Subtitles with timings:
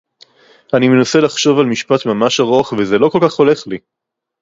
[0.77, 3.77] אני מנסה לחשוב על משפט ממש ארוך וזה לא כל כך הולך לי.